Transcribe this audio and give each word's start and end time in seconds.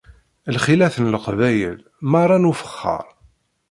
Lḥilat 0.55 0.95
n 1.03 1.05
leqbayel 1.13 1.77
merra 2.11 2.37
n 2.37 2.49
ufexxar 2.51 3.05